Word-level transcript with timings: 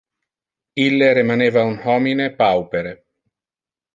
Ille 0.85 1.09
remaneva 1.17 1.65
un 1.73 1.77
homine 1.91 2.27
paupere. 2.41 2.97